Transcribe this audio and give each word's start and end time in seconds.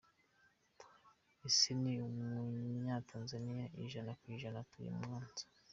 Ise 1.49 1.71
ni 1.81 1.93
umunyatanzaniya 2.07 3.65
ijana 3.83 4.11
ku 4.19 4.23
ijana 4.35 4.57
atuye 4.63 4.91
Mwanza. 4.99 5.43